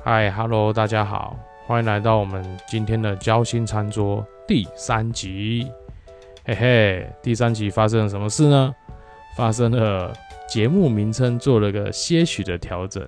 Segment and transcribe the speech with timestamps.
[0.00, 5.70] 嗨，Hello，大家好，欢迎来到我们今天的交心餐桌第三集。
[6.44, 8.72] 嘿嘿，第三集发生了什么事呢？
[9.36, 10.12] 发生了
[10.48, 13.06] 节目名称做了个些许的调整。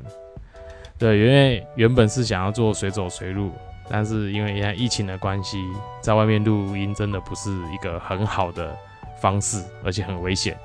[0.98, 3.52] 对，因为原本是想要做随走随录，
[3.88, 5.58] 但是因为现在疫情的关系，
[6.02, 8.76] 在外面录音真的不是一个很好的
[9.22, 10.58] 方式，而且很危险，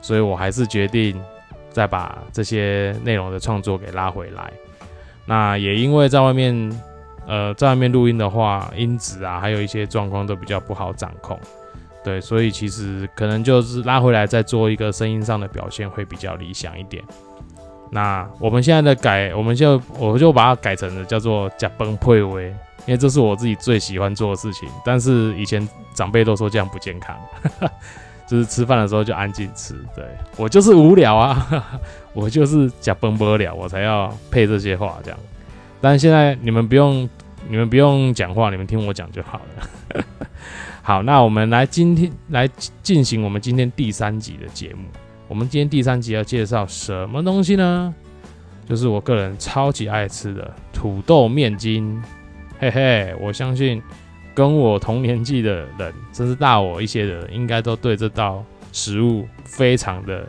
[0.00, 1.22] 所以我还是决定
[1.70, 4.50] 再把这些内容的创作给拉回来。
[5.26, 6.72] 那也因为在外面，
[7.26, 11.38] 呃，在外面录音的话，音质啊，还有一些状况都比较不好掌控，
[12.02, 17.02] 对，所以其实可能就是拉回来再做一个声音上的表现会比较理想一点。
[17.92, 22.46] 那我们现在的改，我们就我就把它改成了叫做“假崩配威”，
[22.86, 24.68] 因为这是我自己最喜欢做的事情。
[24.84, 27.16] 但是以前长辈都说这样不健康，
[28.30, 29.74] 就是吃饭的时候就安静吃。
[29.96, 30.04] 对
[30.36, 31.80] 我就是无聊啊，
[32.14, 35.18] 我就是假崩不了，我才要配这些话这样。
[35.80, 37.08] 但现在你们不用，
[37.48, 40.04] 你们不用讲话，你们听我讲就好了。
[40.80, 42.48] 好，那我们来今天来
[42.82, 44.84] 进行我们今天第三集的节目。
[45.26, 47.92] 我们今天第三集要介绍什么东西呢？
[48.68, 52.00] 就是我个人超级爱吃的土豆面筋。
[52.60, 53.82] 嘿嘿，我相信
[54.40, 60.26] 跟我同年纪的人，甚至大我一些的，应该都对这道食物非常的、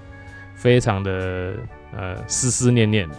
[0.54, 1.54] 非常的
[1.96, 3.10] 呃思思念念。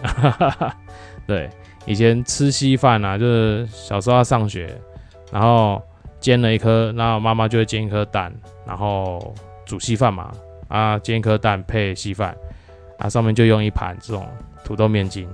[1.25, 1.49] 对，
[1.87, 4.71] 以前吃稀饭啊，就是小时候要上学，
[5.31, 5.81] 然后
[6.19, 8.31] 煎了一颗，然后妈妈就会煎一颗蛋，
[8.67, 9.33] 然后
[9.65, 10.31] 煮稀饭嘛。
[10.67, 12.37] 啊，煎一颗蛋配稀饭，
[12.99, 14.27] 啊，上面就用一盘这种
[14.63, 15.27] 土豆面筋，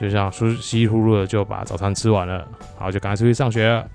[0.00, 2.38] 就像稀稀里糊涂的就把早餐吃完了，
[2.76, 3.86] 然后就赶快出去上学了。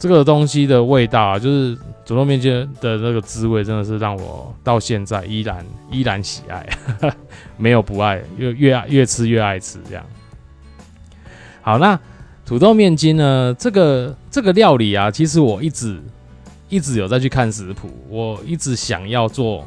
[0.00, 6.68] 这个东西的味道啊，就是土豆面筋的那个滋味，真的是让我到现在依然依然喜爱，
[7.56, 10.04] 没有不爱，越越越吃越爱吃这样。
[11.62, 11.96] 好，那
[12.44, 13.54] 土豆面筋呢？
[13.56, 16.02] 这个这个料理啊，其实我一直。
[16.72, 19.66] 一直有在去看食谱，我一直想要做，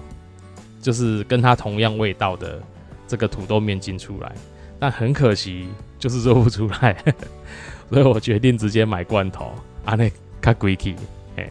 [0.82, 2.64] 就是跟它同样味道的
[3.06, 4.32] 这个土豆面筋出来，
[4.80, 5.68] 但很可惜
[6.00, 6.96] 就是做不出来，
[7.92, 9.52] 所以我决定直接买罐头，
[9.84, 10.10] 啊那
[10.44, 10.94] 卡贵气，
[11.38, 11.50] 哎，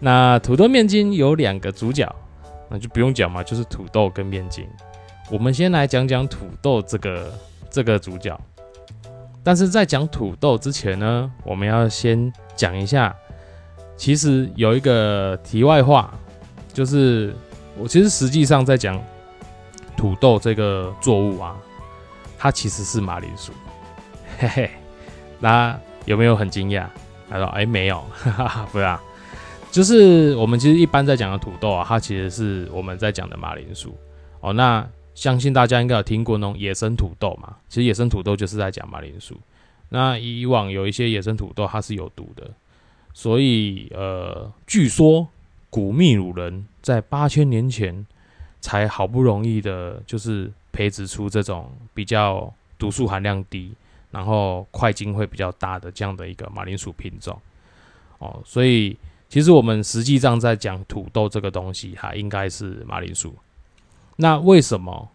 [0.00, 2.10] 那土豆面筋有两个主角，
[2.70, 4.66] 那就不用讲嘛，就是土豆跟面筋。
[5.30, 7.30] 我们先来讲讲土豆这个
[7.70, 8.40] 这个主角，
[9.44, 13.14] 但是在讲土豆之前呢，我们要先讲一下。
[13.94, 16.10] 其实有一个题外话，
[16.72, 17.34] 就是
[17.76, 18.98] 我其实实际上在讲
[19.96, 21.54] 土豆这个作物啊，
[22.38, 23.52] 它其实是马铃薯，
[24.38, 24.70] 嘿嘿，
[25.40, 26.86] 那有没有很惊讶？
[27.30, 28.98] 他说：“哎，没有，哈哈，不是，
[29.70, 33.94] 就是我们其实一般在讲的土豆啊，它其实是我们在讲的马铃薯
[34.40, 34.52] 哦。
[34.52, 39.36] 那相信大家应该有听过那种野生土豆嘛，其实野生土豆就是在讲马铃薯。
[39.90, 42.50] 那以往有一些野生土豆它是有毒的。”
[43.14, 45.26] 所以，呃，据说
[45.70, 48.06] 古秘鲁人在八千年前
[48.60, 53.72] 才好不容易的，就是培植出这种比较毒素含量低，
[54.10, 57.38] 然后块茎会比较大的这样的一个马铃薯品种。
[58.18, 58.96] 哦，所以
[59.28, 63.34] 其实我们实际上在讲土豆这个东西，它应该是马铃薯。
[64.16, 65.08] 那为什么？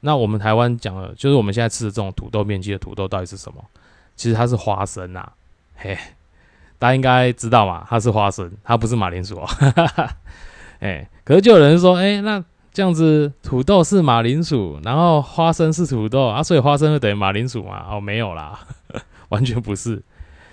[0.00, 3.62] 那我们台湾讲的，就是我们现在吃的这种土豆面积的土豆到底是什么？
[4.16, 5.30] 其实它是花生呐，
[5.76, 5.96] 嘿。
[6.78, 9.46] 大家应该知道嘛，它是花生，它不是马铃薯哦。
[10.80, 17.84] 哎，可是就有人说，哎，那这样子土豆是马铃薯，然后花生是土豆啊，所以花生就等于马铃薯嘛？
[17.90, 18.60] 哦，没有啦，
[19.30, 20.02] 完全不是。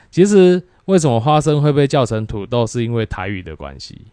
[0.09, 4.07] 其实为什么花生会被叫成土豆，是因为台语的关系，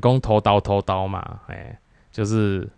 [0.00, 1.78] 公头刀头刀嘛，哎，
[2.10, 2.68] 就是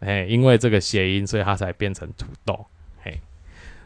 [0.00, 2.66] 哎，因为这个谐音，所以它才变成土豆。
[3.02, 3.20] 嘿，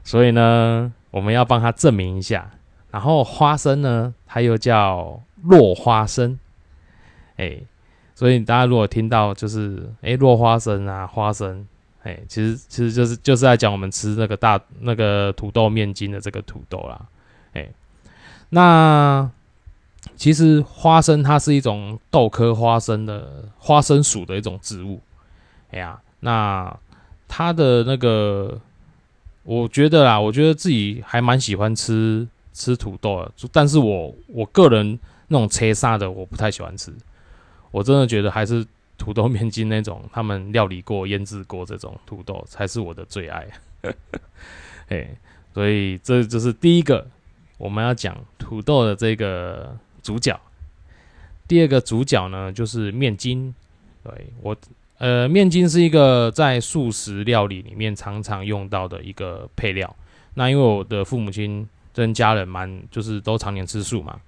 [0.05, 2.51] 所以呢，我们要帮他证明一下。
[2.91, 6.39] 然后花生呢，它又叫落花生，
[7.37, 7.59] 哎，
[8.19, 11.65] 所以大家如果听到就是哎落花生啊花生，
[12.03, 17.01] 哎，其实其实就是就是在讲我们吃那个大那个土豆面筋的这个土豆啦，
[17.53, 17.69] 哎，
[18.49, 19.31] 那
[20.17, 25.01] 其实花生它是一种豆科花生的花生属的一种植物，
[25.71, 26.77] 哎呀，那
[27.29, 28.61] 它的那个
[29.45, 32.27] 我觉得啦，我觉得自己还蛮喜欢吃。
[32.55, 34.99] 吃土豆的，但是我我个人
[35.29, 36.93] 那种切沙的我不太喜欢吃，
[37.71, 38.67] 我真的觉得还是
[38.97, 43.47] 土豆面筋那种他们料理过、腌制过这种土豆才是我的最爱。
[44.89, 45.09] 哎，
[45.55, 47.07] 所以这就是第一个
[47.59, 50.39] 我们要讲土豆的这个主角。
[51.47, 53.55] 第二个主角呢，就是面筋。
[54.03, 54.13] 对
[54.43, 54.57] 我，
[54.99, 59.95] 呃，面筋是一个在素食料理里面常常用到的一个配料。
[60.35, 64.21] 那因为我的父母亲跟家人蛮就是都常年吃素嘛，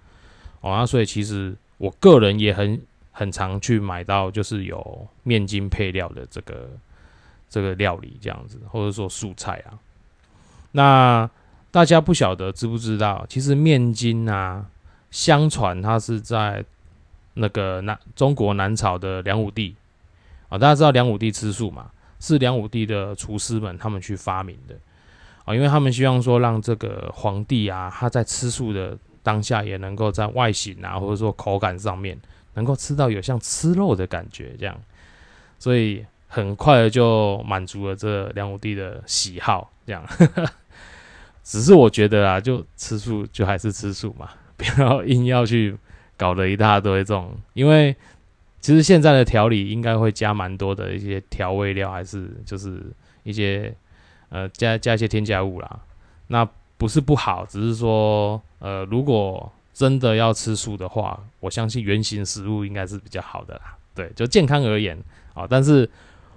[0.60, 2.80] 哦，那所以其实我个人也很
[3.12, 6.68] 很常去买到就是有面筋配料的这个
[7.48, 9.78] 这个料理这样子，或者说素菜啊。
[10.72, 11.28] 那
[11.70, 14.66] 大家不晓得知不知道，其实面筋啊，
[15.10, 16.64] 相传它是在
[17.34, 19.74] 那个南中国南朝的梁武帝
[20.48, 21.90] 啊，大家知道梁武帝吃素嘛？
[22.18, 24.76] 是梁武帝的厨师们他们去发明的
[25.44, 32.18] 啊，因为他们希望说让这个皇帝啊，他在吃素的当下也能够在外形啊，或者说口感上面
[32.54, 34.80] 能够吃到有像吃肉的感觉这样，
[35.58, 40.04] 所以很快的就满足了这梁武帝的喜好这样。
[41.42, 45.76] 只是我觉得啊，就吃素就还是吃素嘛， 不要硬要去
[46.16, 47.96] 搞了一大堆这种，因为。
[48.62, 52.92] 其实现在的调理应该会加蛮多的一些调味料，还是就是
[53.22, 53.74] 一些
[54.28, 55.80] 呃加加一些添加物啦。
[56.26, 59.50] 那不是不好，只是说呃，如果
[59.80, 63.78] 真的要吃素的话，我相信原形食物应该是比较好的啦。
[63.94, 64.94] 对，就健康而言
[65.32, 65.88] 啊，但是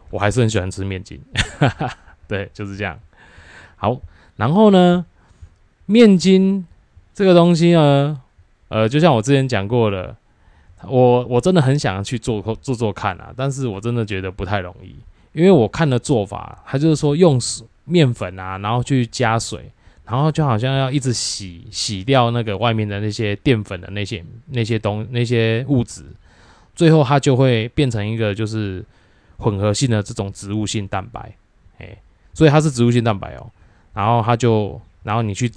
[0.10, 1.20] 我还是很喜欢吃面筋。
[2.26, 2.98] 对，就是这样。
[3.76, 4.00] 好，
[4.38, 5.06] 然后呢，
[5.88, 6.66] 面筋
[7.14, 8.22] 这个东西呢，
[8.70, 10.16] 呃，就像我之前讲过的。
[10.86, 14.94] 我我真的很想要去做做做看啊，但是我真的觉得不太容易，
[15.32, 17.40] 因为我看的做法，它就是说用
[17.86, 19.72] 面粉啊，然后去加水，
[20.06, 26.04] 然后就好像要一直洗洗掉那个外面的那些淀粉的那些那些东那些物质，
[26.76, 28.84] 最后它就会变成一个就是
[29.38, 31.36] 混合性的这种植物性蛋白，
[31.80, 31.98] 哎，
[32.34, 33.50] 所以它是植物性蛋白哦，
[33.94, 35.52] 然后它就然后你去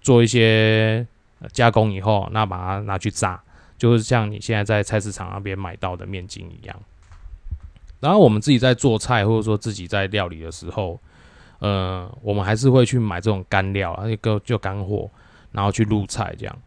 [0.00, 1.06] 做一些
[1.52, 3.40] 加工以后，那把它拿去炸。
[3.78, 6.80] 就是像你现在在菜市场那边买到的面筋一样，
[7.98, 11.00] 然后我们自己在做菜或者说自己在料理的时候，
[11.62, 15.08] 呃，我们还是会去买这种干料，那个就干货，
[15.52, 16.58] 然后去入菜这样。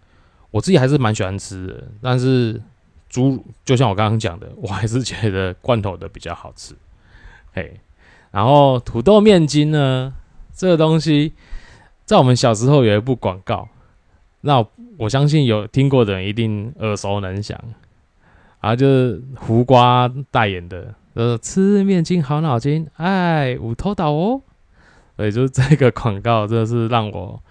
[0.51, 2.61] 我自己还是蛮喜欢吃的，但是
[3.09, 6.73] 猪就像我刚刚讲的，我还是觉得罐头的比较好吃。
[7.53, 7.79] 嘿，
[8.31, 10.13] 然后土豆面筋呢，
[10.53, 11.33] 这个东西
[12.05, 13.67] 在我们小时候有一部广告，
[14.41, 14.65] 那。
[14.97, 17.59] 我相信有听过的人一定耳熟能详，
[18.61, 24.41] 啊，就是胡瓜代言的，呃，吃面筋好脑筋，哎，五头岛哦，
[25.15, 27.41] 所以就是这个广告真的是让我，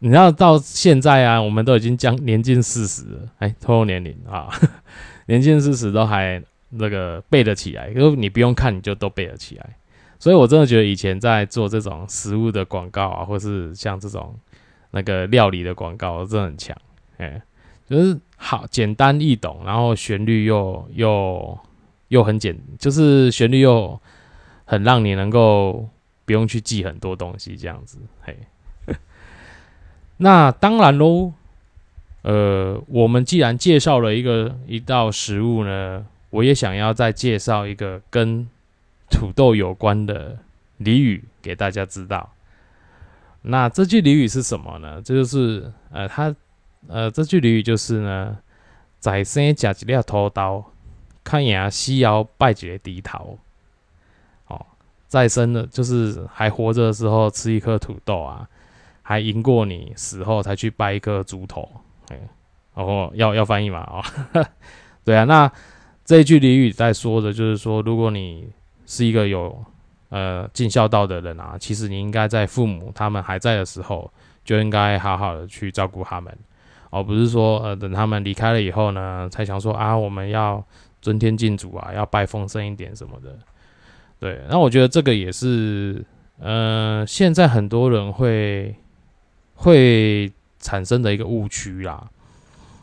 [0.00, 4.48] 你知道到现在啊，我们都已经将年近四十了，哎，透露年龄啊，
[5.26, 9.76] 年近四十都还那个背得起来，因为你不用看你就都背得起来，
[10.18, 14.34] 所以我真的觉得以前在做这种食物的广告啊，或是像这种。
[14.96, 16.76] 那个料理的广告真的很强，
[17.16, 17.42] 哎，
[17.90, 21.58] 就是好简单易懂，然后旋律又又
[22.06, 24.00] 又很简，就是旋律又
[24.64, 25.88] 很让你能够
[26.24, 28.38] 不用去记很多东西这样子，嘿。
[30.18, 31.32] 那当然喽，
[32.22, 38.48] 呃，我们既然介绍了一个一道食物呢，我也想要再介绍一个跟
[39.10, 40.38] 土豆有关的
[40.80, 42.32] 俚语给大家知道。
[43.42, 45.02] 那这句俚语是什么呢？
[45.02, 46.34] 这就是呃，他
[46.88, 48.38] 呃，这句俚语就是呢，
[49.00, 50.64] 在生夹一粒土豆，
[51.22, 53.38] 看牙西窑拜几个低头。
[55.06, 58.48] 再，生的，就是还活着的时候吃一颗土豆啊，
[59.02, 61.68] 还赢过你死后才去拜一颗猪头。
[62.10, 62.18] 哎，
[62.74, 63.80] 哦，要要翻译嘛？
[63.82, 64.02] 哦，
[65.04, 65.24] 对啊。
[65.24, 65.50] 那
[66.04, 68.48] 这句俚语在说的就是说，如果你
[68.86, 69.64] 是一个有
[70.08, 74.10] 呃，尽孝道的人啊，其实你应该在父母他们还在的时候，
[74.44, 76.36] 就应该好好的去照顾他们，
[76.90, 80.64] 而不是说呃等他们离开了以后呢，才想说啊我们要
[81.00, 83.36] 尊天敬祖啊，要拜丰盛一点什么的。
[84.24, 86.02] 对，那我觉得这个也是
[86.38, 88.74] 呃现在很多人会
[89.54, 92.08] 会产生的一个误区啦。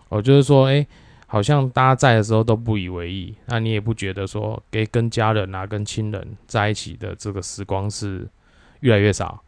[0.10, 0.86] 我就是说，哎。
[1.34, 8.28] 好像大家在的时候都不以为意，那你也不觉得说给跟家人啊、跟亲人在一起的这个时光是
[8.82, 9.42] 越来越少，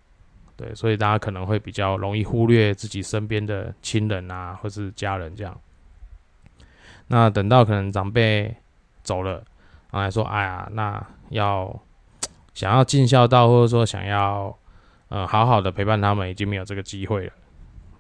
[0.56, 5.60] 对，所以大家可能会比较容易忽略自己身边的亲人啊，或是家人这样。
[7.08, 8.56] 那等到可能长辈
[9.04, 9.34] 走了，
[9.92, 11.82] 然后还说：“哎呀，那要
[12.54, 14.58] 想要尽孝道，或者说想要
[15.10, 17.34] 嗯好好的陪伴他们，已经没有这个机会了。”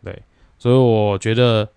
[0.03, 0.23] 对，
[0.57, 1.67] 所以我觉得。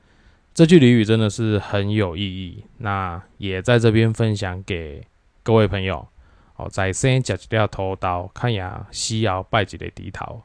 [0.56, 5.06] 这句俚语真的是很有意义，那也在这边分享给
[5.42, 6.08] 各位朋友。
[6.56, 10.40] 哦，在先夹一条头刀，看呀西窑拜几的低头。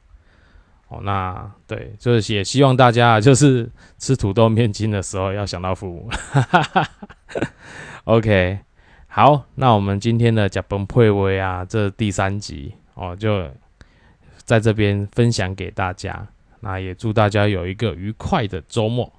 [0.89, 6.09] 哦，那对，就是也希望大家就是吃土豆面筋的时候要想到父母。
[6.09, 6.89] 哈哈哈
[8.03, 8.59] OK，
[9.13, 13.45] 好，那我们今天的甲崩配位啊，这第三集哦，就
[14.45, 16.25] 在这边分享给大家。
[16.61, 19.11] 那也祝大家有一个愉快的周末。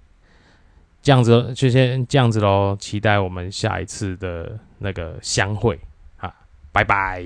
[1.02, 5.78] 这样子就先这样子喽，期待我们下一次的那个相会
[6.16, 6.34] 啊，
[6.72, 7.22] 拜拜。